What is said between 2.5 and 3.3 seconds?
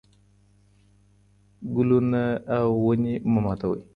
او ونې